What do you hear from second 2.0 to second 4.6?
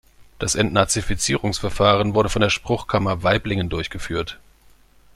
wurde von der Spruchkammer Waiblingen durchgeführt.